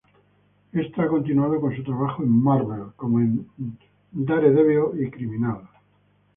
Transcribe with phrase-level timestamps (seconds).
[0.71, 3.45] Esto ha continuado con su trabajo en Marvel, como en
[4.11, 5.61] "Daredevil" y "Criminal".